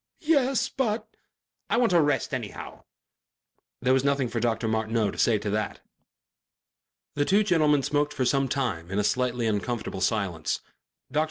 [0.25, 1.07] "Yes, but"
[1.69, 2.85] "I want a rest anyhow...."
[3.83, 4.67] There was nothing for Dr.
[4.67, 5.79] Martineau to say to that.
[7.13, 10.61] The two gentlemen smoked for some time in a slightly uncomfortable silence.
[11.11, 11.19] Dr.